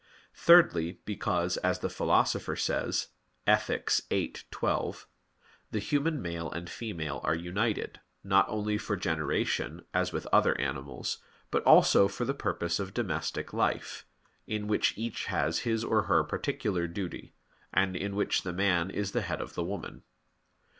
[0.33, 3.09] Thirdly, because, as the Philosopher says
[3.45, 3.91] (Ethic.
[4.09, 5.05] viii, 12),
[5.69, 11.19] the human male and female are united, not only for generation, as with other animals,
[11.51, 14.07] but also for the purpose of domestic life,
[14.47, 17.35] in which each has his or her particular duty,
[17.71, 20.01] and in which the man is the head of the woman.